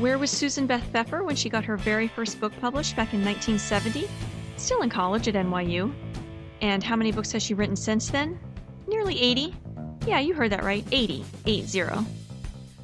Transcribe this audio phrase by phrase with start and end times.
[0.00, 3.22] Where was Susan Beth Pfeffer when she got her very first book published back in
[3.22, 4.08] 1970?
[4.56, 5.92] Still in college at NYU.
[6.62, 8.40] And how many books has she written since then?
[8.88, 9.54] Nearly 80.
[10.06, 11.22] Yeah, you heard that right 80.
[11.44, 11.80] 80.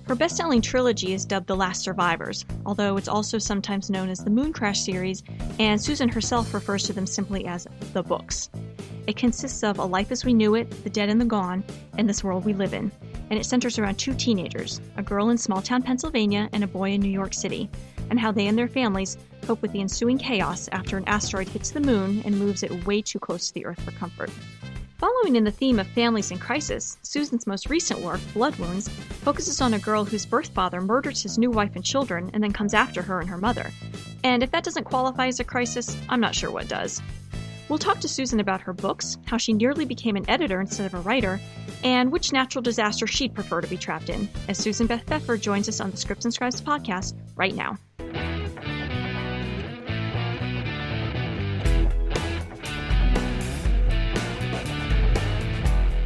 [0.07, 4.19] Her best selling trilogy is dubbed The Last Survivors, although it's also sometimes known as
[4.19, 5.23] the Moon Crash series,
[5.59, 8.51] and Susan herself refers to them simply as the books.
[9.07, 11.65] It consists of A Life as We Knew It, The Dead and the Gone,
[11.97, 12.93] and This World We Live In,
[13.31, 16.91] and it centers around two teenagers, a girl in small town Pennsylvania and a boy
[16.91, 17.69] in New York City,
[18.11, 21.71] and how they and their families cope with the ensuing chaos after an asteroid hits
[21.71, 24.31] the moon and moves it way too close to the Earth for comfort.
[24.99, 29.61] Following in the theme of families in crisis, Susan's most recent work, Blood Wounds, focuses
[29.61, 32.73] on a girl whose birth father murders his new wife and children and then comes
[32.73, 33.71] after her and her mother.
[34.25, 37.03] And if that doesn't qualify as a crisis, I'm not sure what does.
[37.69, 40.95] We'll talk to Susan about her books, how she nearly became an editor instead of
[40.95, 41.41] a writer,
[41.83, 45.69] and which natural disaster she'd prefer to be trapped in, as Susan Beth Pfeffer joins
[45.69, 47.77] us on the Scripts and Scribes podcast right now.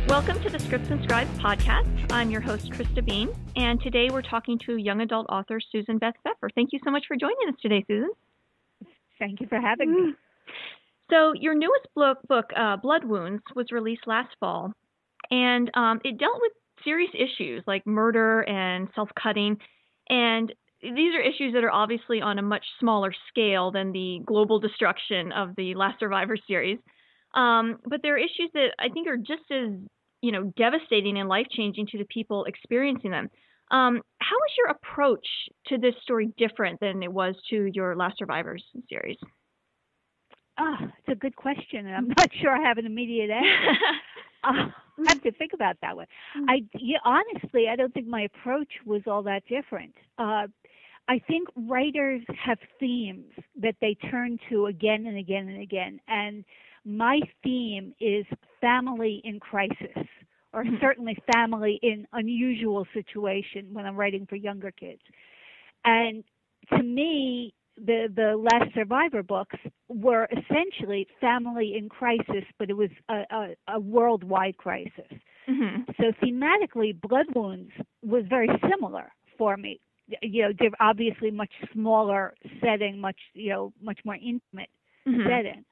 [0.08, 2.10] Welcome to the Scripts and Scribes podcast.
[2.10, 6.14] I'm your host, Krista Bean, and today we're talking to young adult author Susan Beth
[6.24, 6.48] Pfeffer.
[6.54, 8.10] Thank you so much for joining us today, Susan.
[9.18, 10.00] Thank you for having me.
[10.12, 10.14] Mm.
[11.10, 14.72] So, your newest book, book uh, Blood Wounds, was released last fall,
[15.30, 16.52] and um, it dealt with
[16.84, 19.56] serious issues like murder and self cutting.
[20.08, 20.52] And
[20.82, 25.32] these are issues that are obviously on a much smaller scale than the global destruction
[25.32, 26.78] of the Last Survivor series.
[27.34, 29.70] Um, but there are issues that I think are just as
[30.22, 33.28] you know devastating and life changing to the people experiencing them.
[33.70, 35.26] Um, how is your approach
[35.68, 39.18] to this story different than it was to your Last Survivors series?
[40.60, 43.78] Ah, oh, it's a good question, and I'm not sure I have an immediate answer.
[44.44, 44.70] uh,
[45.06, 46.06] I have to think about that one.
[46.38, 46.44] Mm.
[46.48, 49.94] I yeah, honestly, I don't think my approach was all that different.
[50.18, 50.48] Uh,
[51.08, 56.44] I think writers have themes that they turn to again and again and again, and
[56.84, 58.26] my theme is
[58.60, 60.06] family in crisis,
[60.52, 60.76] or mm-hmm.
[60.80, 65.00] certainly family in unusual situation when I'm writing for younger kids.
[65.84, 66.22] And
[66.76, 67.54] to me,
[67.84, 69.56] the the last survivor books
[69.88, 75.10] were essentially family in crisis, but it was a, a, a worldwide crisis.
[75.48, 75.90] Mm-hmm.
[75.98, 77.72] So thematically, Blood Wounds
[78.04, 79.80] was very similar for me.
[80.22, 84.70] You know, they're obviously much smaller setting, much you know, much more intimate
[85.06, 85.28] mm-hmm.
[85.28, 85.64] setting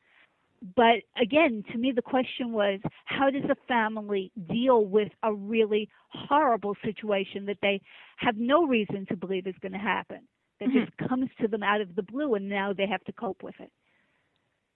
[0.76, 5.88] but again, to me, the question was how does a family deal with a really
[6.08, 7.80] horrible situation that they
[8.16, 10.20] have no reason to believe is going to happen,
[10.60, 10.78] that mm-hmm.
[10.78, 13.54] just comes to them out of the blue, and now they have to cope with
[13.60, 13.70] it.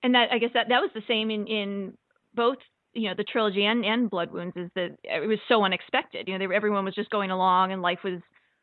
[0.03, 1.93] And that I guess that that was the same in in
[2.35, 2.59] both
[2.95, 6.29] you know the trilogy and and Blood Wounds is that it was so unexpected.
[6.29, 8.21] You know, they, everyone was just going along and life was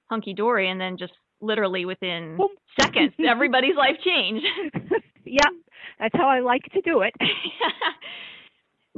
[0.10, 2.50] hunky dory, and then just literally within Boom.
[2.80, 4.46] seconds, everybody's life changed.
[5.26, 5.50] yeah,
[6.00, 7.14] that's how I like to do it.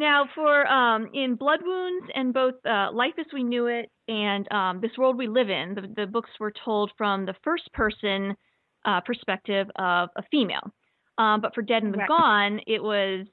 [0.01, 4.51] now, for um, in Blood Wounds and both uh, Life as We Knew It and
[4.51, 8.35] um, This World We Live In, the, the, books were told from the first person
[8.83, 10.73] uh, perspective of a female.
[11.17, 12.07] Um, but for Dead and right.
[12.07, 13.27] Gone, it was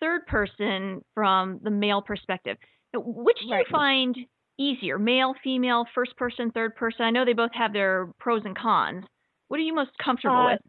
[0.00, 2.56] third person from the male perspective.
[2.94, 3.66] Now, which do right.
[3.66, 4.16] you find
[4.58, 7.04] easier, male, female, first person, third person?
[7.04, 9.04] I know they both have their pros and cons.
[9.48, 10.60] What are you most comfortable uh, with?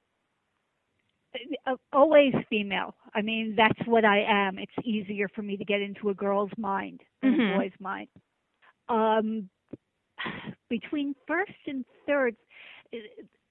[1.66, 2.95] Uh, always female.
[3.16, 4.59] I mean, that's what I am.
[4.59, 7.53] It's easier for me to get into a girl's mind than mm-hmm.
[7.53, 8.07] a boy's mind.
[8.89, 9.49] Um,
[10.69, 12.35] between first and third,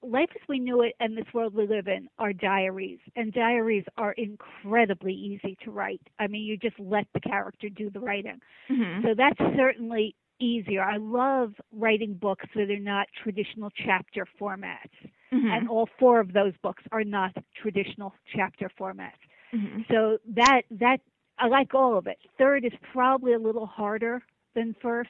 [0.01, 3.85] Life as We Knew It and This World We Live In are diaries, and diaries
[3.97, 6.01] are incredibly easy to write.
[6.19, 8.39] I mean, you just let the character do the writing.
[8.69, 9.07] Mm-hmm.
[9.07, 10.83] So that's certainly easier.
[10.83, 14.91] I love writing books that are not traditional chapter formats.
[15.33, 15.47] Mm-hmm.
[15.47, 19.11] And all four of those books are not traditional chapter formats.
[19.53, 19.81] Mm-hmm.
[19.89, 20.97] So that that
[21.39, 22.17] I like all of it.
[22.37, 24.21] Third is probably a little harder
[24.55, 25.09] than first.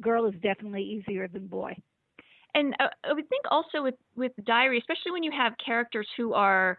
[0.00, 1.76] Girl is definitely easier than boy.
[2.54, 6.34] And uh, I would think also with with diary, especially when you have characters who
[6.34, 6.78] are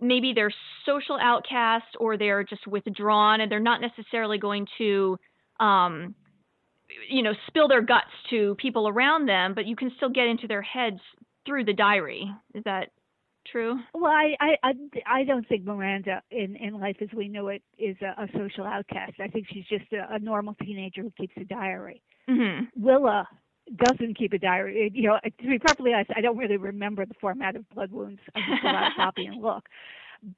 [0.00, 0.52] maybe they're
[0.86, 5.18] social outcasts or they're just withdrawn and they're not necessarily going to
[5.60, 6.14] um,
[7.08, 10.46] you know spill their guts to people around them but you can still get into
[10.46, 11.00] their heads
[11.48, 12.90] through the diary is that
[13.50, 14.72] true well i i
[15.06, 18.64] i don't think miranda in in life as we know it is a, a social
[18.64, 22.64] outcast i think she's just a, a normal teenager who keeps a diary mm-hmm.
[22.76, 23.26] willa
[23.84, 27.14] doesn't keep a diary you know to be perfectly honest i don't really remember the
[27.20, 29.64] format of blood wounds i just go out copy and look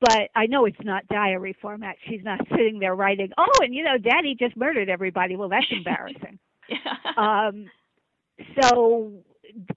[0.00, 1.96] but I know it's not diary format.
[2.06, 5.66] She's not sitting there writing, "Oh, and you know, Daddy just murdered everybody." Well, that's
[5.70, 6.38] embarrassing.
[6.68, 6.96] yeah.
[7.16, 7.70] Um,
[8.60, 9.22] so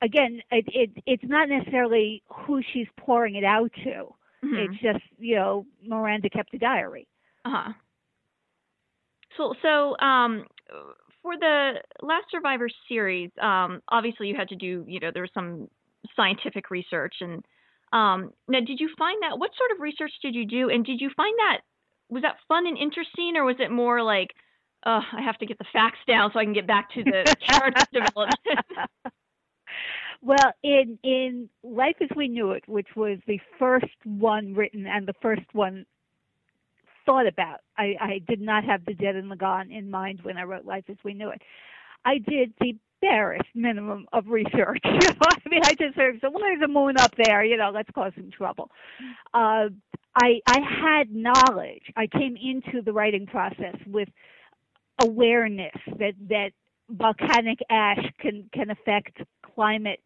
[0.02, 4.14] again, it, it it's not necessarily who she's pouring it out to.
[4.44, 4.66] Mhm.
[4.66, 7.08] It's just you know Miranda kept a diary.
[7.46, 7.74] Uh-huh.
[9.38, 10.46] So, so um,
[11.22, 15.32] for the Last Survivor series, um, obviously you had to do, you know, there was
[15.34, 15.68] some
[16.16, 17.44] scientific research, and
[17.92, 19.40] um, now did you find that?
[19.40, 21.62] What sort of research did you do, and did you find that
[22.10, 24.32] was that fun and interesting, or was it more like,
[24.86, 27.36] uh, I have to get the facts down so I can get back to the
[27.50, 28.40] character development?
[30.24, 35.06] well, in in Life as We Knew It, which was the first one written and
[35.08, 35.86] the first one
[37.06, 37.60] thought about.
[37.78, 40.66] I, I did not have the dead and the gone in mind when I wrote
[40.66, 41.42] Life as We Knew It.
[42.06, 44.80] I did the barest minimum of research.
[44.86, 47.44] I mean, I just heard, said, "Well, there's moon up there.
[47.44, 48.72] You know, let's cause some trouble."
[49.34, 49.70] Uh,
[50.16, 51.84] I I had knowledge.
[51.98, 54.08] I came into the writing process with
[55.02, 56.52] awareness that that
[56.90, 59.18] volcanic ash can can affect
[59.56, 60.00] climate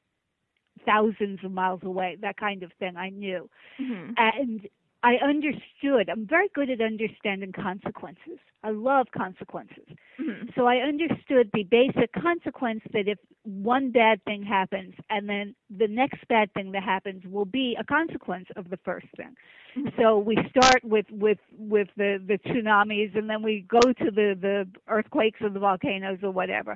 [0.85, 2.17] thousands of miles away.
[2.21, 2.95] That kind of thing.
[2.97, 4.13] I knew, Mhm.
[4.17, 4.67] and
[5.03, 6.09] I understood.
[6.09, 8.39] I'm very good at understanding consequences.
[8.63, 9.87] I love consequences.
[10.19, 10.53] Mhm.
[10.55, 15.87] So I understood the basic consequence that if one bad thing happens and then the
[15.87, 19.35] next bad thing that happens will be a consequence of the first thing.
[19.75, 19.95] Mhm.
[19.97, 24.35] So we start with with with the the tsunamis and then we go to the
[24.41, 26.75] the earthquakes or the volcanoes or whatever.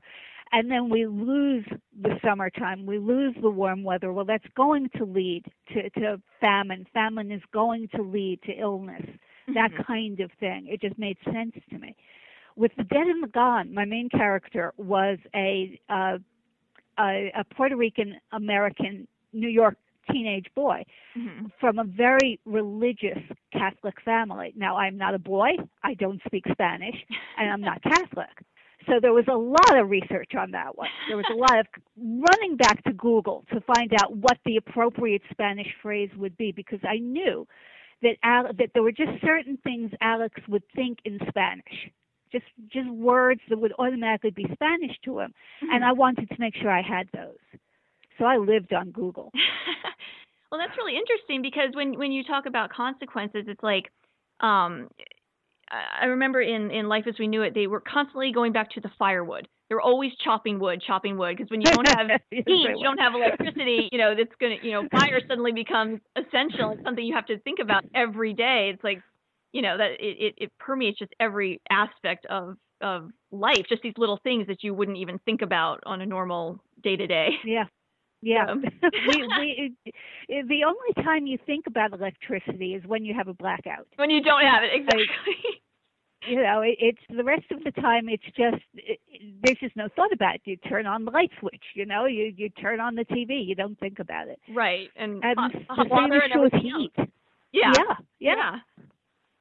[0.53, 1.65] And then we lose
[2.01, 4.12] the summertime, we lose the warm weather.
[4.12, 6.86] Well, that's going to lead to, to famine.
[6.94, 9.06] Famine is going to lead to illness
[9.53, 9.86] that Mhm.
[9.86, 10.68] kind of thing.
[10.68, 11.95] It just made sense to me.
[12.56, 16.18] With the Dead and the Gone, my main character was a uh,
[17.00, 19.77] a, a Puerto Rican American New York
[20.12, 20.83] teenage boy
[21.18, 21.51] Mhm.
[21.59, 23.19] from a very religious
[23.53, 24.53] Catholic family.
[24.56, 25.51] Now, I'm not a boy,
[25.83, 26.95] I don't speak Spanish,
[27.38, 28.30] and I'm not Catholic.
[28.88, 30.89] So there was a lot of research on that one.
[31.07, 31.68] There was a lot of
[31.98, 36.80] running back to Google to find out what the appropriate Spanish phrase would be because
[36.83, 37.48] I knew
[38.01, 41.92] that Al- that there were just certain things Alex would think in Spanish.
[42.31, 46.56] Just just words that would automatically be Spanish to him, and I wanted to make
[46.56, 47.60] sure I had those.
[48.18, 49.31] So I lived on Google.
[50.51, 53.92] well, that's really interesting because when when you talk about consequences, it's like
[54.39, 54.88] um
[55.72, 58.82] I remember in in Life as We Knew It, they were constantly going back to
[58.82, 59.48] the firewood.
[59.70, 62.46] They were always chopping wood, chopping wood because when you don't have heat,
[62.76, 66.72] you don't have electricity, you know, that's to, you know, fire suddenly becomes essential.
[66.72, 68.72] It's something you have to think about every day.
[68.74, 69.02] It's like,
[69.54, 73.94] you know, that it, it, it permeates just every aspect of, of life, just these
[73.98, 77.30] little things that you wouldn't even think about on a normal day to day.
[77.46, 77.66] Yeah.
[78.22, 78.46] Yeah.
[78.50, 78.64] Um.
[79.08, 79.24] we,
[80.30, 83.88] we, the only time you think about electricity is when you have a blackout.
[83.96, 85.06] When you don't have it, exactly.
[86.30, 88.08] You know, it, it's the rest of the time.
[88.08, 89.00] It's just it,
[89.42, 90.42] there's just no thought about it.
[90.46, 91.64] You turn on the light switch.
[91.74, 93.44] You know, you you turn on the TV.
[93.44, 94.38] You don't think about it.
[94.54, 94.88] right.
[94.96, 96.92] And, And hot, the hot same water and everything heat.
[97.00, 97.08] else.
[97.52, 97.72] Yeah.
[97.76, 97.96] Yeah.
[98.20, 98.56] Yeah.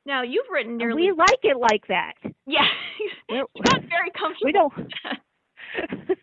[0.06, 1.11] Now you've written And nearly.
[1.11, 2.15] we like it like that.
[2.47, 2.65] yeah.
[3.29, 4.47] We're- you got very comfortable.
[4.47, 6.19] We don't.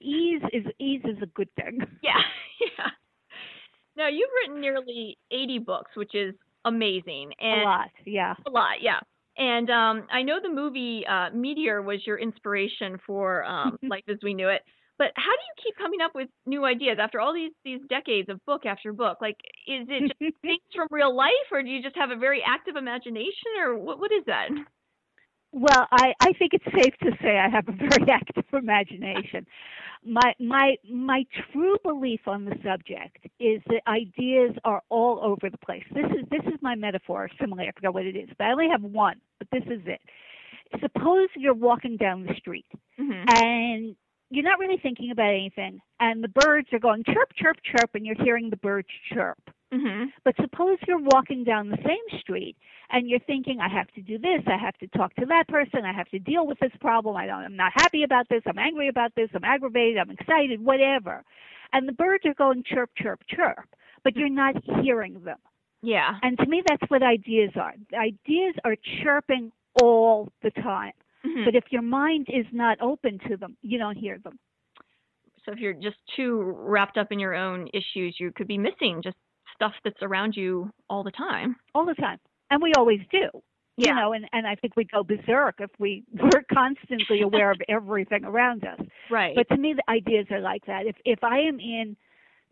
[0.00, 1.80] Ease is ease is a good thing.
[2.02, 2.20] Yeah,
[2.60, 2.90] yeah.
[3.96, 6.34] Now you've written nearly 80 books, which is
[6.64, 7.90] amazing, and a lot.
[8.04, 8.34] Yeah.
[8.46, 9.00] a lot, yeah.
[9.38, 14.16] And um, I know the movie uh, Meteor was your inspiration for um, Life as
[14.22, 14.62] We Knew It.
[14.98, 18.30] But how do you keep coming up with new ideas after all these these decades
[18.30, 19.18] of book after book?
[19.20, 19.36] Like,
[19.66, 22.76] is it just things from real life, or do you just have a very active
[22.76, 24.48] imagination, or what what is that?
[25.52, 29.46] Well, I, I think it's safe to say I have a very active imagination.
[30.04, 35.58] My my my true belief on the subject is that ideas are all over the
[35.58, 35.84] place.
[35.94, 38.52] This is this is my metaphor or simile, I forgot what it is, but I
[38.52, 40.00] only have one, but this is it.
[40.80, 42.66] Suppose you're walking down the street
[43.00, 43.24] Mm-hmm.
[43.28, 43.96] and
[44.30, 48.06] you're not really thinking about anything and the birds are going chirp chirp chirp and
[48.06, 49.38] you're hearing the birds chirp.
[49.72, 50.04] Mm-hmm.
[50.24, 52.56] But suppose you're walking down the same street
[52.90, 55.84] and you're thinking, I have to do this, I have to talk to that person,
[55.84, 58.58] I have to deal with this problem, I don't, I'm not happy about this, I'm
[58.58, 61.24] angry about this, I'm aggravated, I'm excited, whatever.
[61.72, 63.68] And the birds are going chirp, chirp, chirp,
[64.04, 65.38] but you're not hearing them.
[65.82, 66.14] Yeah.
[66.22, 67.74] And to me, that's what ideas are.
[67.92, 69.50] Ideas are chirping
[69.82, 70.92] all the time.
[71.24, 71.44] Mhm.
[71.44, 74.38] But if your mind is not open to them, you don't hear them.
[75.44, 79.02] So if you're just too wrapped up in your own issues, you could be missing
[79.02, 79.16] just
[79.56, 81.56] stuff that's around you all the time.
[81.74, 82.18] all the time.
[82.50, 83.28] And we always do.
[83.78, 83.90] Yeah.
[83.90, 87.60] you know and and i think we go berserk if we we're constantly aware of
[87.68, 88.80] everything around us.
[89.10, 89.34] Right.
[89.36, 90.86] but to me the ideas are like that.
[90.86, 91.94] If if i am in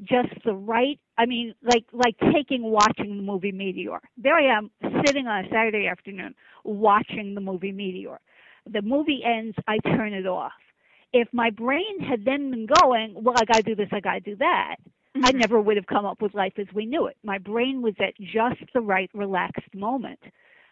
[0.02, 4.00] just the right i mean like like taking watching the movie meteor.
[4.18, 4.70] There i am
[5.06, 6.34] sitting on a saturday afternoon
[6.64, 8.20] watching the movie meteor.
[8.70, 10.52] The movie ends i turn it off.
[11.14, 14.14] If my brain had then been going, well, I got to do this, I got
[14.14, 14.76] to do that,
[15.16, 15.24] Mm-hmm.
[15.26, 17.16] I never would have come up with life as we knew it.
[17.22, 20.20] My brain was at just the right relaxed moment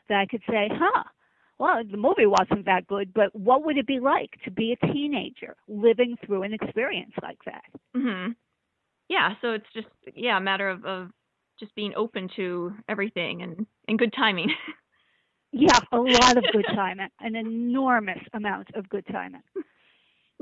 [0.09, 1.05] that I could say, huh,
[1.59, 4.87] well, the movie wasn't that good, but what would it be like to be a
[4.93, 7.65] teenager living through an experience like that?
[7.97, 8.35] Mhm.
[9.09, 11.11] Yeah, so it's just yeah, a matter of of
[11.61, 14.51] just being open to everything and and good timing.
[15.53, 19.43] Yeah, a lot of good timing, an enormous amount of good timing.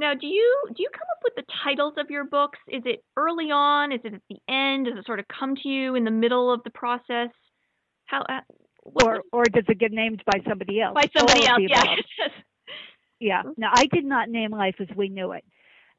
[0.01, 2.59] Now, do you do you come up with the titles of your books?
[2.69, 3.93] Is it early on?
[3.93, 4.87] Is it at the end?
[4.87, 7.29] Does it sort of come to you in the middle of the process?
[8.07, 8.41] How uh,
[8.83, 10.95] what- Or or does it get named by somebody else?
[10.95, 11.61] by somebody else?
[11.69, 11.85] Yeah.
[13.21, 13.43] Yeah.
[13.59, 15.45] No, I did not name Life as We Knew It.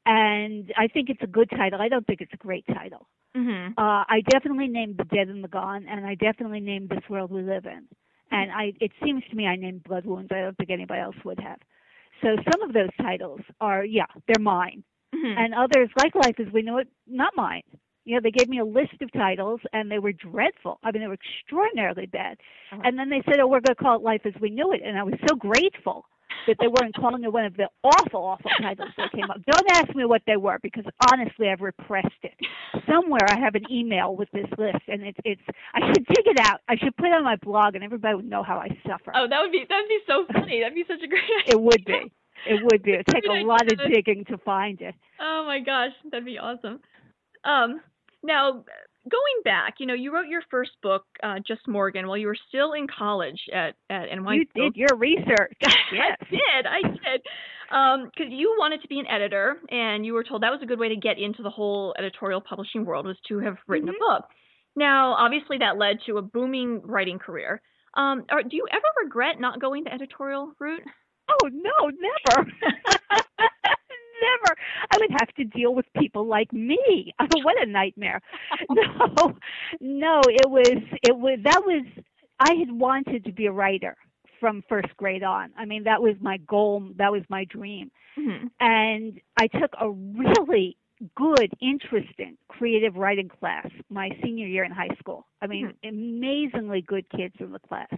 [0.08, 1.79] And I think it's a good title.
[1.79, 3.08] I don't think it's a great title.
[3.38, 3.70] mhm.
[3.77, 7.29] Uh, I definitely named The Dead and the Gone, and I definitely named This World
[7.31, 7.88] We Live In.
[8.31, 10.31] And I, it seems to me I named Blood Wounds.
[10.34, 11.60] I don't think anybody else would have.
[12.21, 14.83] So some of those titles are, yeah, they're mine.
[15.13, 15.37] Mhm.
[15.37, 17.63] And others, like Life as We Know It, not mine.
[18.05, 20.79] You know, they gave me a list of titles, and they were dreadful.
[20.83, 22.39] I mean, they were extraordinarily bad.
[22.71, 22.81] Oh.
[22.83, 24.81] And then they said, "Oh, we're going to call it Life as We Knew It,"
[24.83, 26.05] and I was so grateful
[26.47, 29.38] that they weren't calling it one of the awful, awful titles that came up.
[29.45, 32.33] Don't ask me what they were because honestly, I've repressed it.
[32.88, 35.41] Somewhere I have an email with this list, and it's it's.
[35.73, 36.61] I should dig it out.
[36.67, 39.11] I should put it on my blog, and everybody would know how I suffer.
[39.15, 40.61] Oh, that would be that'd be so funny.
[40.61, 41.53] That'd be such a great idea.
[41.53, 42.11] It would be.
[42.47, 42.93] It would be.
[42.93, 44.95] It'd take a lot of digging to find it.
[45.19, 46.79] Oh my gosh, that'd be awesome.
[47.43, 47.81] Um,
[48.23, 48.63] now
[49.10, 52.38] going back, you know, you wrote your first book, uh, Just Morgan, while you were
[52.50, 54.36] still in college at at NYU.
[54.36, 55.53] You did your research.
[55.93, 56.17] Yes.
[56.22, 56.65] I did.
[56.65, 57.22] I did.
[57.70, 60.79] Because you wanted to be an editor, and you were told that was a good
[60.79, 63.96] way to get into the whole editorial publishing world was to have written Mhm.
[63.96, 64.29] a book.
[64.75, 67.62] Now, obviously, that led to a booming writing career.
[67.96, 70.84] Um, or do you ever regret not going the editorial route?
[71.29, 72.51] Oh no, never.
[74.21, 74.55] never.
[74.91, 77.13] I would have to deal with people like me.
[77.19, 78.21] Oh, what a nightmare.
[78.69, 79.33] No,
[79.79, 81.85] no, it was it was that was
[82.39, 83.95] I had wanted to be a writer
[84.39, 85.51] from first grade on.
[85.57, 87.91] I mean, that was my goal, that was my dream.
[88.17, 88.49] Mhm.
[88.59, 90.77] And I took a really
[91.15, 95.27] good, interesting creative writing class my senior year in high school.
[95.41, 97.89] I mean, amazingly good kids in the class.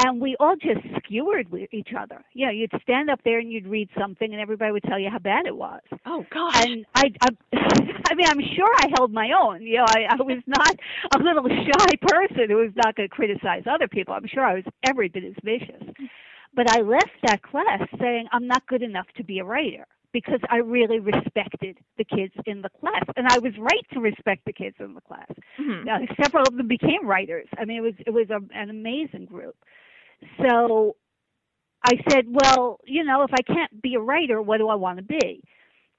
[0.00, 2.24] And we all just skewered with each other.
[2.32, 5.10] You know, you'd stand up there and you'd read something, and everybody would tell you
[5.10, 5.80] how bad it was.
[6.06, 6.64] Oh gosh.
[6.64, 7.28] And I, I,
[8.10, 9.62] I mean, I'm sure I held my own.
[9.62, 10.74] You know, I, I was not
[11.14, 14.14] a little shy person who was not going to criticize other people.
[14.14, 15.82] I'm sure I was every bit as vicious.
[16.54, 20.40] But I left that class saying I'm not good enough to be a writer because
[20.48, 24.52] I really respected the kids in the class, and I was right to respect the
[24.52, 25.30] kids in the class.
[25.58, 25.84] Mhm.
[25.84, 27.46] Now, several of them became writers.
[27.58, 29.56] I mean, it was it was a, an amazing group.
[30.42, 30.96] So
[31.84, 34.98] I said, well, you know, if I can't be a writer, what do I want
[34.98, 35.42] to be?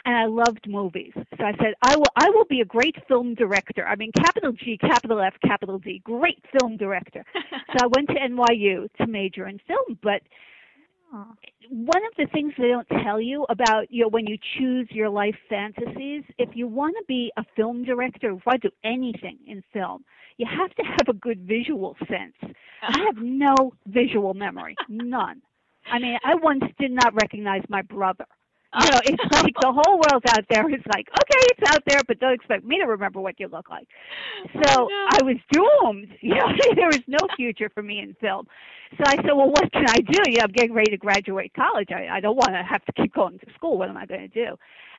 [0.06, 3.36] And I loved movies, so I said, I will I will be a great film
[3.36, 3.86] director.
[3.88, 7.26] I mean, capital G, capital F, capital D, great film director.
[7.72, 10.22] So I went to NYU to major in film, but.
[11.70, 15.10] One of the things they don't tell you about you know when you choose your
[15.10, 18.75] life fantasies if you want to be a film director if you want to do
[18.84, 20.04] anything in film
[20.38, 22.54] you have to have a good visual sense.
[22.82, 25.42] I have no visual memory none.
[25.92, 28.25] I mean i once did not recognize my brother
[28.76, 32.02] you know it's like the whole world out there is like okay it's out there
[32.08, 33.88] but don't expect me to remember what you look like
[34.54, 35.08] so no.
[35.12, 36.08] I was doomed.
[36.22, 38.46] You know, there was no future for me in film.
[38.98, 40.22] So I said, well, what can I do?
[40.28, 41.90] You know, I'm getting ready to graduate college.
[41.92, 43.78] I, I don't want to have to keep going to school.
[43.78, 44.56] What am I going to do?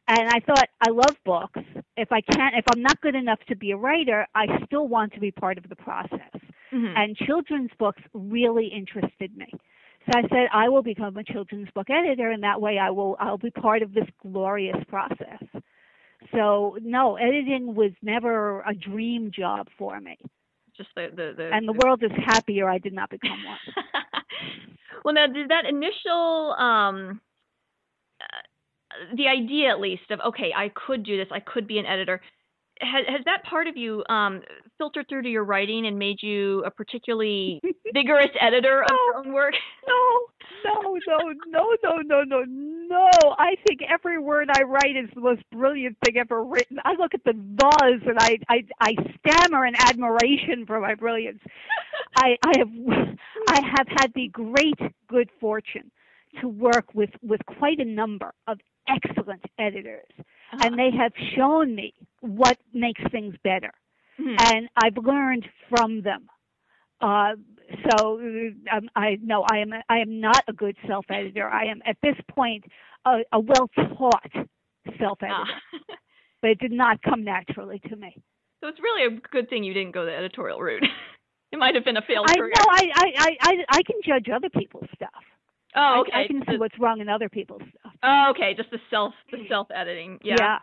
[0.09, 1.61] And I thought, I love books.
[1.97, 5.13] If I can't, if I'm not good enough to be a writer, I still want
[5.15, 6.41] to be part of the process.
[6.73, 6.95] Mhm.
[6.97, 9.53] And children's books really interested me.
[10.07, 13.17] So I said, I will become a children's book editor, and that way I will,
[13.21, 15.43] I'll be part of this glorious process.
[16.33, 20.19] So no, editing was never a dream job for me,
[20.77, 23.59] just the the, the and the world is happier I did not become one.
[25.05, 27.21] well, now did that initial um,
[28.21, 31.87] uh, the idea at least of okay, I could do this, I could be an
[31.87, 32.21] editor.
[32.81, 34.41] Has has that part of you um,
[34.79, 37.61] filtered through to your writing and made you a particularly
[37.95, 39.55] vigorous editor of your own work?
[39.87, 40.21] No,
[40.65, 43.09] no, no, no, no, no, no, no.
[43.39, 46.79] I think every word I write is the most brilliant thing ever written.
[46.85, 51.41] I look at the thes and I, I, I stammer in admiration for my brilliance.
[52.17, 52.69] I, I have,
[53.49, 55.91] I have had the great good fortune
[56.41, 58.59] to work with with quite a number of
[58.89, 60.11] excellent editors,
[60.53, 63.73] and they have shown me what makes things better
[64.21, 64.37] Mhm.
[64.53, 66.29] and I've learned from them.
[67.01, 67.37] Uh,
[67.91, 68.19] so
[68.73, 71.49] um, I no, I am I am not a good self editor.
[71.49, 72.65] I am at this point
[73.07, 74.31] a, a well taught
[74.99, 75.61] self editor, ah.
[76.43, 78.15] but it did not come naturally to me.
[78.61, 80.85] So it's really a good thing you didn't go the editorial route.
[81.53, 82.53] it might have been a failed I, career.
[82.59, 85.25] No, I, I I I can judge other people's stuff.
[85.75, 86.13] Oh, okay.
[86.13, 87.80] I, I can see what's wrong in other people's stuff.
[88.03, 88.55] Oh, okay.
[88.55, 89.49] Just the self the mm.
[89.49, 90.19] self editing.
[90.23, 90.37] Yeah.
[90.39, 90.59] Yeah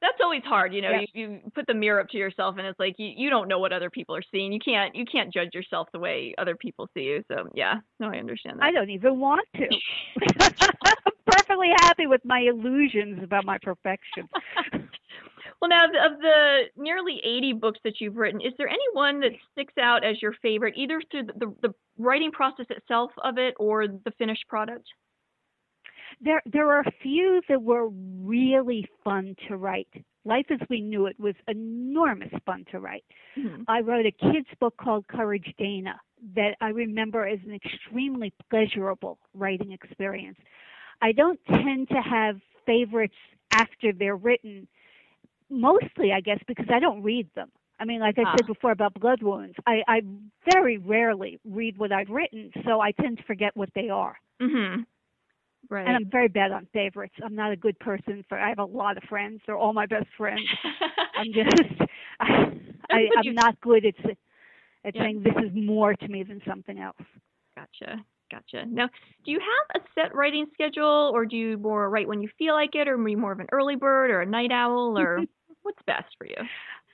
[0.00, 1.00] that's always hard you know yeah.
[1.12, 3.58] you, you put the mirror up to yourself and it's like you, you don't know
[3.58, 6.88] what other people are seeing you can't you can't judge yourself the way other people
[6.94, 9.66] see you so yeah no i understand that i don't even want to
[10.84, 14.28] i'm perfectly happy with my illusions about my perfection
[15.60, 19.32] well now of the nearly 80 books that you've written is there any one that
[19.52, 23.54] sticks out as your favorite either through the, the, the writing process itself of it
[23.58, 24.86] or the finished product
[26.20, 29.88] there there are a few that were really fun to write.
[30.24, 33.04] Life as We Knew It was enormous fun to write.
[33.38, 33.62] Mm-hmm.
[33.68, 35.98] I wrote a kids book called Courage Dana
[36.34, 40.36] that I remember as an extremely pleasurable writing experience.
[41.00, 42.36] I don't tend to have
[42.66, 43.14] favorites
[43.52, 44.68] after they're written,
[45.48, 47.50] mostly I guess because I don't read them.
[47.78, 48.34] I mean, like I ah.
[48.36, 50.02] said before about blood wounds, I, I
[50.52, 54.16] very rarely read what I've written, so I tend to forget what they are.
[54.40, 54.82] Mm-hmm.
[55.68, 55.86] Right.
[55.86, 57.14] And I'm very bad on favorites.
[57.24, 58.38] I'm not a good person for.
[58.38, 59.40] I have a lot of friends.
[59.46, 60.40] They're all my best friends.
[61.16, 61.80] I'm just.
[62.20, 62.54] I,
[62.90, 63.94] I I'm not good at
[64.84, 65.02] at yeah.
[65.02, 66.96] saying this is more to me than something else.
[67.54, 68.04] Gotcha.
[68.30, 68.64] Gotcha.
[68.66, 68.88] Now,
[69.24, 72.54] do you have a set writing schedule, or do you more write when you feel
[72.54, 75.20] like it, or are you more of an early bird or a night owl, or
[75.62, 76.36] what's best for you?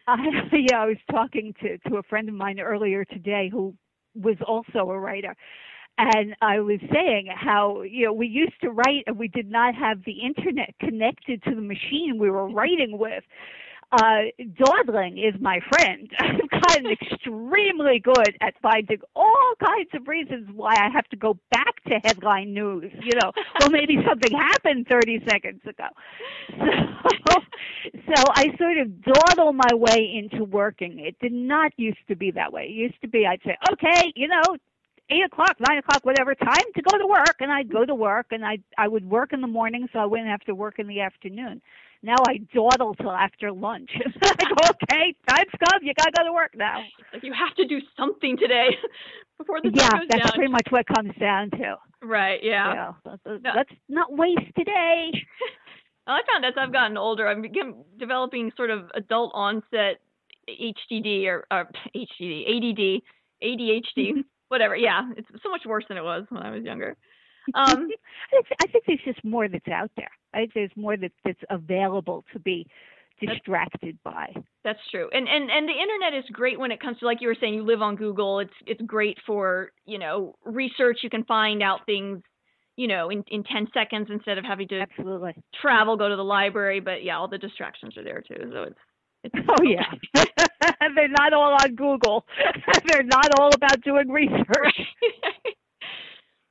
[0.09, 0.17] I,
[0.53, 3.75] yeah, I was talking to to a friend of mine earlier today who
[4.15, 5.37] was also a writer,
[5.99, 9.75] and I was saying how you know we used to write and we did not
[9.75, 13.25] have the internet connected to the machine we were writing with.
[13.93, 14.23] Uh,
[14.59, 16.11] dawdling is my friend.
[16.19, 21.39] I've gotten extremely good at finding all kinds of reasons why I have to go
[21.53, 22.93] back to headline news.
[23.01, 25.87] You know, well maybe something happened 30 seconds ago.
[26.51, 27.41] So,
[27.95, 30.99] so I sort of dawdle my way into working.
[30.99, 32.65] It did not used to be that way.
[32.65, 34.43] It used to be I'd say, okay, you know,
[35.11, 38.27] eight o'clock, nine o'clock, whatever time to go to work, and I'd go to work,
[38.31, 40.87] and I I would work in the morning, so I wouldn't have to work in
[40.87, 41.63] the afternoon.
[42.03, 43.91] Now I dawdle till after lunch.
[44.21, 44.29] Go,
[44.71, 45.83] okay, time's come.
[45.83, 46.83] You gotta go to work now.
[47.13, 48.69] Like you have to do something today
[49.39, 50.33] before the yeah, sun goes that's down.
[50.35, 51.77] pretty much what it comes down to.
[52.03, 52.41] Right.
[52.43, 52.93] Yeah.
[53.05, 53.17] yeah.
[53.55, 55.11] Let's not waste today.
[56.07, 57.45] well, I found as I've gotten older, I'm
[57.99, 60.01] developing sort of adult onset
[60.49, 63.03] HDD or, or HDD, ADD,
[63.43, 64.77] ADHD whatever.
[64.77, 66.97] Yeah, it's so much worse than it was when I was younger.
[67.55, 67.89] Um,
[68.61, 70.11] I think there's just more that's out there.
[70.35, 72.67] I think there's more that, that's available to be
[73.21, 74.43] distracted that's, by.
[74.65, 75.09] That's true.
[75.13, 77.55] And and and the internet is great when it comes to like you were saying
[77.55, 78.41] you live on Google.
[78.41, 80.99] It's it's great for, you know, research.
[81.03, 82.21] You can find out things,
[82.77, 85.35] you know, in in 10 seconds instead of having to Absolutely.
[85.61, 88.51] travel, go to the library, but yeah, all the distractions are there too.
[88.53, 88.79] So it's
[89.49, 89.93] oh yeah.
[90.95, 92.25] They're not all on Google.
[92.87, 94.81] They're not all about doing research.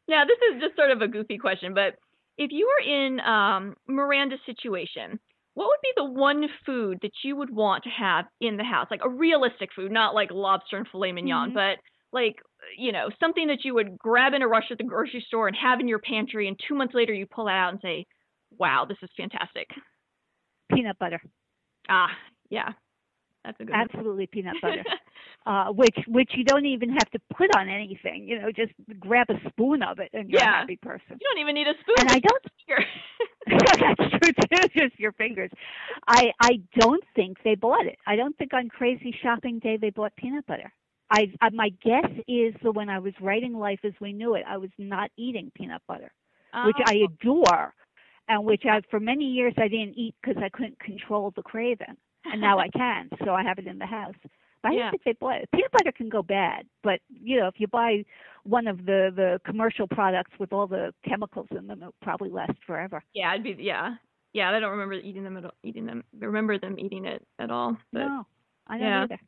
[0.08, 1.96] now, this is just sort of a goofy question, but
[2.38, 5.20] if you were in um, Miranda's situation,
[5.54, 8.88] what would be the one food that you would want to have in the house?
[8.92, 11.56] Like a realistic food, not like lobster and filet mignon, mm-hmm.
[11.56, 11.78] but
[12.12, 12.36] like,
[12.78, 15.56] you know, something that you would grab in a rush at the grocery store and
[15.56, 18.06] have in your pantry, and two months later you pull it out and say,
[18.58, 19.68] wow, this is fantastic.
[20.72, 21.22] Peanut butter.
[21.90, 22.10] Ah,
[22.50, 22.74] yeah,
[23.46, 24.28] that's a good absolutely one.
[24.32, 24.84] peanut butter,
[25.46, 28.28] uh, which which you don't even have to put on anything.
[28.28, 30.50] You know, just grab a spoon of it and you're yeah.
[30.50, 31.18] a happy person.
[31.20, 31.96] You don't even need a spoon.
[32.00, 32.44] And I don't.
[34.00, 34.80] that's true too.
[34.80, 35.52] Just your fingers.
[36.08, 37.98] I I don't think they bought it.
[38.08, 40.72] I don't think on Crazy Shopping Day they bought peanut butter.
[41.12, 44.44] I, I my guess is that when I was writing Life as We Knew It,
[44.48, 46.12] I was not eating peanut butter,
[46.56, 46.66] oh.
[46.66, 47.06] which I oh.
[47.06, 47.74] adore,
[48.28, 51.96] and which I for many years I didn't eat because I couldn't control the craving
[52.32, 54.16] and now I can, so I have it in the house.
[54.64, 54.92] But I yeah.
[54.92, 58.04] think they boy, peanut butter can go bad, but you know if you buy
[58.44, 62.58] one of the the commercial products with all the chemicals in them, it'll probably last
[62.66, 63.04] forever.
[63.14, 63.96] Yeah, I'd be yeah
[64.34, 64.50] yeah.
[64.52, 66.04] I don't remember eating them at all, eating them.
[66.20, 67.78] Remember them eating it at all.
[67.94, 68.28] But, no,
[68.68, 69.04] I don't yeah.
[69.04, 69.20] either.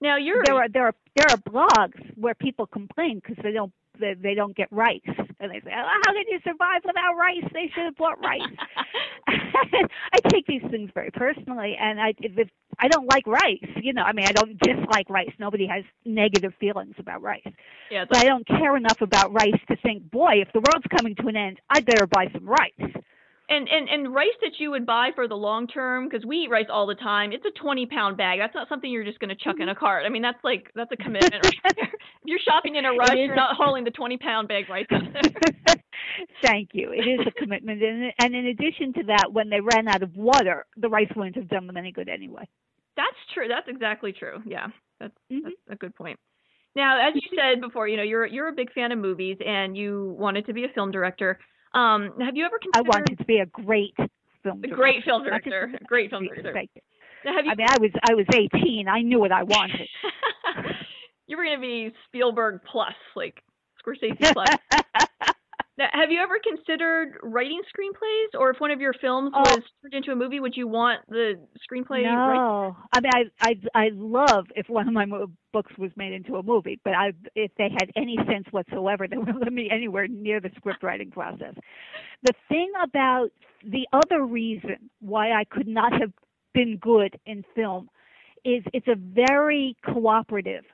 [0.00, 3.72] Now you're there are there are there are blogs where people complain because they don't
[3.98, 7.44] they, they don't get rice and they say oh, how can you survive without rice
[7.52, 8.42] they should have bought rice
[10.12, 14.02] i take these things very personally and i if i don't like rice you know
[14.02, 15.30] i mean i don't dislike rice.
[15.38, 17.46] Nobody has negative feelings about rice.
[17.90, 21.14] Yeah, but i don't care enough about rice to think boy if the world's coming
[21.16, 22.94] to an end i'd better buy some rice
[23.46, 26.50] And and and rice that you would buy for the long term because we eat
[26.50, 27.30] rice all the time.
[27.30, 28.38] It's a 20 pound bag.
[28.38, 30.04] That's not something you're just going to chuck in a cart.
[30.06, 31.44] I mean, that's like that's a commitment.
[31.44, 31.84] right there.
[31.92, 35.02] If you're shopping in a rush, you're not hauling the 20 pound bag rice out
[35.12, 35.76] there.
[36.42, 36.92] Thank you.
[36.92, 40.16] It is a commitment, and and in addition to that, when they ran out of
[40.16, 42.48] water, the rice wouldn't have done them any good anyway.
[42.96, 43.48] That's true.
[43.48, 44.40] That's exactly true.
[44.46, 44.68] Yeah,
[45.00, 45.40] that's Mhm.
[45.44, 46.18] that's a good point.
[46.76, 49.76] Now, as you said before, you know you're you're a big fan of movies and
[49.76, 51.38] you wanted to be a film director.
[51.74, 52.86] Um, have you ever considered?
[52.86, 53.94] I wanted to be a great
[54.42, 54.76] film a director.
[54.76, 55.78] great film Not just director?
[55.86, 56.80] Great film director.
[57.24, 58.86] Now, have you I mean, I was I was 18.
[58.88, 59.88] I knew what I wanted.
[61.26, 63.42] you were going to be Spielberg plus, like
[63.84, 64.48] Scorsese plus.
[65.76, 69.42] Now, have you ever considered writing screenplays, or if one of your films Oh.
[69.42, 71.34] was turned into a movie, would you want the
[71.68, 72.02] screenplay?
[72.04, 76.12] no, I mean, I I I love if one of my mo- books was made
[76.12, 79.68] into a movie, but I if they had any sense whatsoever, they wouldn't let me
[79.70, 81.54] anywhere near the script writing process.
[82.22, 83.30] The thing about
[83.64, 86.12] the other reason why I could not have
[86.52, 87.88] been good in film
[88.44, 90.64] is it's a very cooperative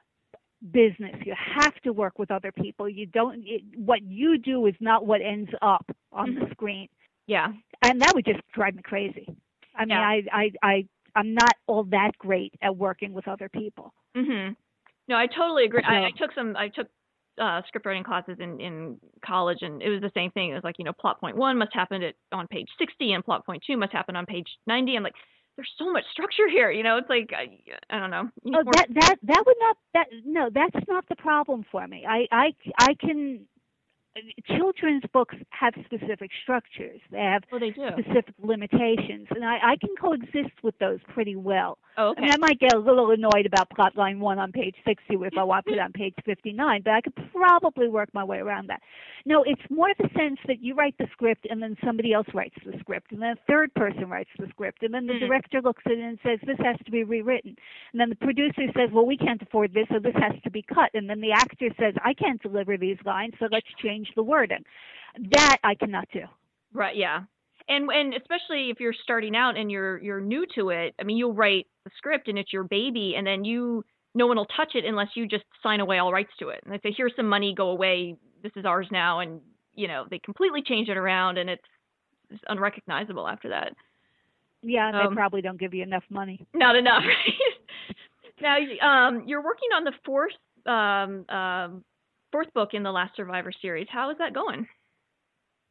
[0.72, 1.14] business.
[1.24, 2.88] You have to work with other people.
[2.88, 3.42] You don't.
[3.46, 6.88] It, what you do is not what ends up on the screen
[7.26, 7.48] Yeah.
[7.82, 9.26] and that would just drive me crazy.
[9.76, 10.00] I mean, Yeah.
[10.00, 13.92] I, I, I, I'm not all that great at working with other people.
[14.16, 14.52] Mm-hmm.
[15.08, 15.82] No, I totally agree.
[15.86, 16.56] I, I took some.
[16.56, 16.86] I took
[17.40, 20.50] uh, script writing classes in in college, and it was the same thing.
[20.50, 23.24] It was like you know, plot point one must happen at on page sixty, and
[23.24, 24.94] plot point two must happen on page ninety.
[24.96, 25.14] I'm like,
[25.60, 26.70] there's so much structure here.
[26.70, 27.42] You know, it's like uh,
[27.92, 28.30] I, I don't know.
[28.46, 29.76] Oh, that, that, that would not.
[29.92, 32.06] That no, that's not the problem for me.
[32.08, 33.46] I, I, I can.
[34.46, 37.00] Children's books have specific structures.
[37.12, 37.88] They have oh, they do.
[37.92, 41.78] specific limitations, and I, I can coexist with those pretty well.
[41.96, 44.74] Oh, I mean, I might get a little annoyed about plot line one on page
[44.86, 48.08] 60 if I want to put it on page 59, but I could probably work
[48.12, 48.80] my way around that.
[49.26, 52.54] No, it's more the sense that you write the script and then somebody else writes
[52.64, 55.20] the script, and then a third person writes the script, and then the Mhm.
[55.28, 57.54] director looks at it and says, this has to be rewritten.
[57.92, 60.62] And then the producer says, well, we can't afford this, so this has to be
[60.62, 60.90] cut.
[60.94, 64.64] And then the actor says, I can't deliver these lines, so let's change the wording.
[65.32, 66.22] That I cannot do.
[66.72, 66.96] Right.
[66.96, 67.22] Yeah.
[67.68, 71.16] And and especially if you're starting out and you're you're new to it, I mean,
[71.16, 73.84] you'll write the script and it's your baby, and then you
[74.14, 76.60] no one will touch it unless you just sign away all rights to it.
[76.64, 78.16] And they say, here's some money, go away.
[78.42, 79.40] This is ours now, and
[79.74, 81.62] you know they completely change it around, and it's,
[82.30, 83.74] it's unrecognizable after that.
[84.62, 86.46] Yeah, they Um, probably don't give you enough money.
[86.54, 87.04] Not enough.
[88.42, 90.32] now, um, you're working on the fourth
[90.66, 91.84] um, um,
[92.30, 93.86] fourth book in the Last Survivor series.
[93.90, 94.66] How is that going?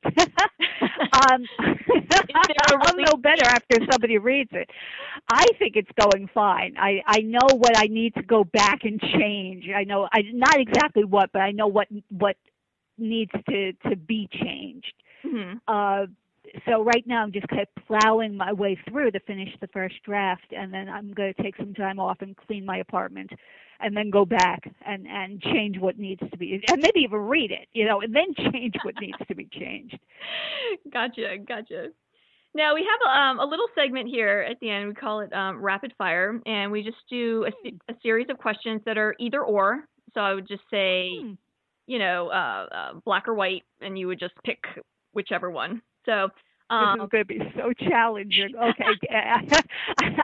[0.06, 1.46] um,
[2.72, 4.70] I'll know better after somebody reads it.
[5.30, 6.76] I think it's going fine.
[6.78, 9.66] I I know what I need to go back and change.
[9.76, 12.38] I know I not exactly what, but I know what what
[12.98, 14.94] needs to to be changed.
[15.24, 16.06] hmm Uh,
[16.66, 19.96] so right now I'm just kind of plowing my way through to finish the first
[20.04, 23.30] draft, and then I'm going to take some time off and clean my apartment,
[23.80, 27.52] and then go back and and change what needs to be, and maybe even read
[27.52, 29.98] it, you know, and then change what needs to be changed.
[30.94, 31.88] gotcha, gotcha.
[32.56, 34.88] Now we have um, a little segment here at the end.
[34.88, 38.82] We call it um, rapid fire, and we just do a, a series of questions
[38.86, 39.86] that are either or.
[40.14, 41.34] So I would just say, Hmm.
[41.88, 44.60] you know, uh, uh, black or white, and you would just pick
[45.14, 45.82] whichever one.
[46.06, 46.30] So
[46.70, 48.54] This um, is going to be so challenging.
[48.60, 49.10] Okay,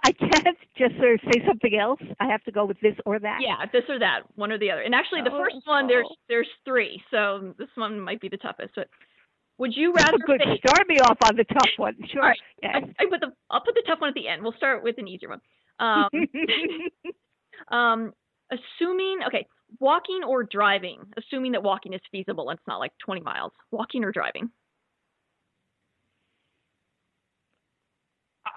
[0.04, 2.00] I can't just sort of say something else.
[2.20, 3.40] I have to go with this or that.
[3.42, 4.82] yeah, this or that, one or the other.
[4.82, 6.16] And actually, the Oh, first one there's oh.
[6.30, 8.74] there's three, so this one might be the toughest.
[8.76, 8.90] But
[9.58, 10.42] would you rather Good.
[10.44, 10.60] face?
[10.68, 11.96] Start me off on the tough one.
[12.12, 12.22] Sure.
[12.22, 12.40] All right.
[12.62, 12.76] Yes.
[13.00, 14.44] I, I put the I'll put the tough one at the end.
[14.44, 15.42] We'll start with an easier one.
[15.80, 16.10] Um,
[17.70, 18.14] Um,
[18.52, 19.48] assuming okay,
[19.80, 21.00] walking or driving.
[21.18, 23.52] Assuming that walking is feasible and it's not like 20 miles.
[23.72, 24.50] Walking or driving.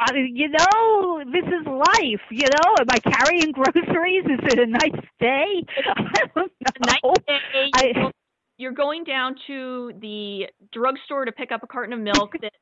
[0.00, 2.22] I, you know, this is life.
[2.30, 4.24] You know, am I carrying groceries?
[4.26, 5.64] Is it a nice day?
[5.96, 6.86] I don't know.
[6.86, 7.70] Night day.
[7.74, 8.10] I- you
[8.58, 12.54] You're going down to the drugstore to pick up a carton of milk that's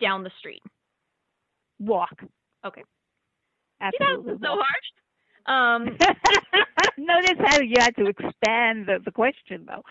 [0.00, 0.62] down the street.
[1.78, 2.22] Walk.
[2.64, 2.82] Okay.
[3.80, 4.32] Absolutely.
[4.32, 4.90] was so harsh.
[5.46, 5.98] Um,
[6.98, 9.82] Notice how you had to expand the, the question, though.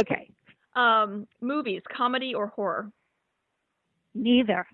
[0.00, 0.30] Okay.
[0.74, 2.90] um, movies, comedy or horror.
[4.14, 4.66] Neither.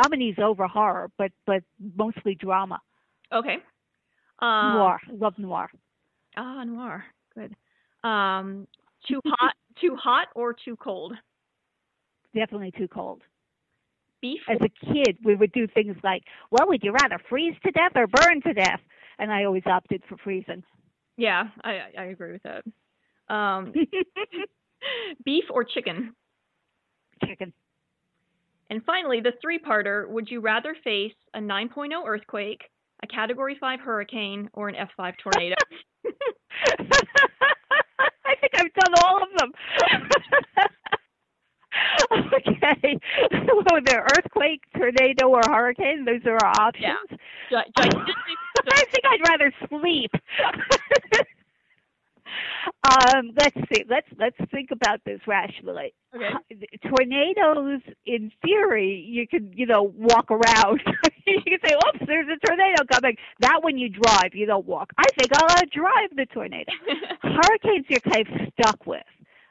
[0.00, 1.62] Comedy's over horror, but but
[1.96, 2.80] mostly drama.
[3.32, 3.56] Okay.
[4.38, 5.00] Um, noir.
[5.10, 5.70] Love noir.
[6.36, 7.04] Ah, noir.
[7.34, 7.54] Good.
[8.08, 8.66] Um,
[9.08, 11.14] too hot, too hot or too cold.
[12.34, 13.22] Definitely too cold.
[14.20, 14.40] Beef.
[14.48, 17.92] As a kid, we would do things like, well, would you rather freeze to death
[17.94, 18.80] or burn to death?
[19.18, 20.62] And I always opted for freezing.
[21.16, 22.64] Yeah, I I I agree with that.
[23.34, 23.72] Um,
[25.24, 26.14] beef or chicken.
[27.24, 27.52] Chicken.
[28.70, 32.62] And finally, the three parter would you rather face a 9.0 earthquake,
[33.02, 35.56] a category 5 hurricane, or an F5 tornado?
[38.26, 39.52] I think I've done all of them.
[42.12, 42.98] okay.
[43.46, 47.20] Well, the earthquake, tornado, or hurricane, those are our options.
[47.50, 47.62] Yeah.
[47.78, 50.10] I think I'd rather sleep.
[52.88, 53.84] Um, let's see.
[53.88, 55.94] Let's let's think about this rationally.
[56.14, 56.30] Okay.
[56.88, 60.80] Tornadoes, in theory, you can you know walk around.
[61.26, 64.90] you can say, "Oops, there's a tornado coming." That when you drive, you don't walk.
[64.98, 66.72] I think I'll uh, drive the tornado.
[67.22, 69.02] Hurricanes, you're kind of stuck with.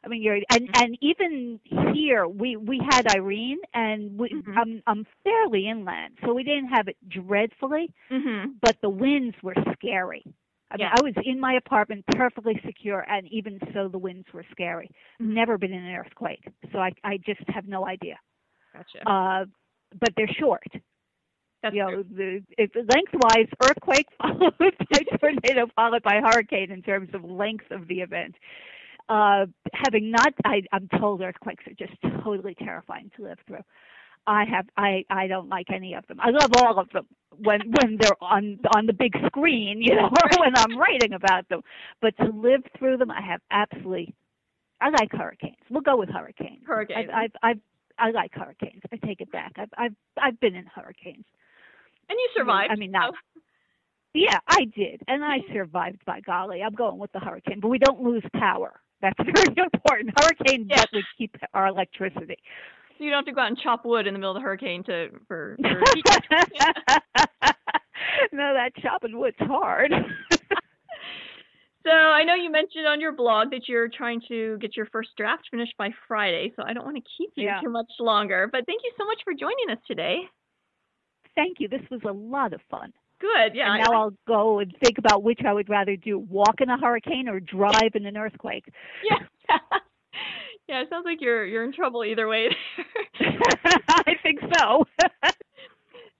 [0.04, 1.60] I mean, you're and and even
[1.94, 4.58] here we we had Irene, and we Mhm.
[4.58, 9.56] I'm I'm fairly inland, so we didn't have it dreadfully, hmm but the winds were
[9.74, 10.24] scary.
[10.76, 10.94] I mean, Yeah.
[10.94, 14.90] I was in my apartment perfectly secure, and even so, the winds were scary.
[15.22, 15.34] Mhm.
[15.34, 18.20] Never been in an earthquake, so I I just have no idea.
[18.74, 19.04] Gotcha.
[19.06, 19.46] Uh,
[20.00, 20.68] but they're short.
[21.64, 24.70] That's you know, the if lengthwise earthquake followed by
[25.20, 28.36] tornado followed by hurricane in terms of length of the event.
[29.10, 33.64] Uh, having not, I, I'm told earthquakes are just totally terrifying to live through.
[34.28, 36.20] I have, I, I don't like any of them.
[36.22, 37.06] I love all of them
[37.38, 41.48] when when they're on on the big screen, you know, or when I'm writing about
[41.50, 41.62] them.
[42.02, 44.16] But to live through them, I have absolutely.
[44.82, 45.56] I like hurricanes.
[45.70, 46.62] We'll go with hurricanes.
[46.66, 47.10] Hurricanes.
[47.14, 47.62] I've, I've, I've
[47.98, 48.82] I like hurricanes.
[48.92, 49.54] I take it back.
[49.58, 51.26] I've I've I've been in hurricanes.
[52.10, 52.72] And you survived.
[52.72, 53.14] I mean, not.
[53.14, 53.42] so-
[54.14, 56.04] Yeah, I did, and I survived.
[56.06, 58.80] By golly, I'm going with the hurricane, but we don't lose power.
[59.02, 60.14] That's very important.
[60.20, 60.84] Hurricane, Yeah.
[60.94, 62.38] we keep our electricity.
[62.98, 64.46] So you don't have to go out and chop wood in the middle of the
[64.46, 65.58] hurricane to for.
[65.62, 65.68] for
[68.32, 69.92] no, that chopping wood's hard.
[71.86, 75.10] so I know you mentioned on your blog that you're trying to get your first
[75.18, 76.54] draft finished by Friday.
[76.56, 77.60] So I don't want to keep you Yeah.
[77.62, 78.48] too much longer.
[78.52, 80.20] But thank you so much for joining us today.
[81.36, 81.68] Thank you.
[81.68, 82.94] This was a lot of fun.
[83.20, 83.56] Good.
[83.56, 83.74] Yeah.
[83.74, 86.70] and I- now I'll go and think about which I would rather do: walk in
[86.70, 88.66] a hurricane or drive in an earthquake.
[89.04, 89.20] yeah.
[90.68, 90.82] yeah.
[90.82, 92.50] It sounds like you're you're in trouble either way.
[93.20, 94.86] I think so.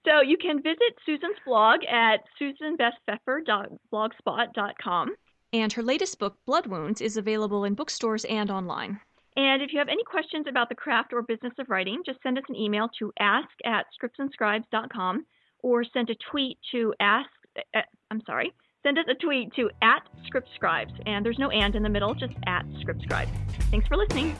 [0.06, 5.14] So you can visit Susan's blog at susanbethpfeffer.blogspot.com.
[5.52, 9.00] And her latest book, Blood Wounds, is available in bookstores and online.
[9.36, 12.38] And if you have any questions about the craft or business of writing, just send
[12.38, 15.26] us an email to ask at scriptsandscribes.com
[15.60, 17.28] or send a tweet to ask,
[17.74, 17.80] uh,
[18.10, 18.52] I'm sorry,
[18.86, 20.92] send us a tweet to at scriptscribes.
[21.06, 23.28] And there's no and in the middle, just at scriptscribes.
[23.70, 24.36] Thanks for listening.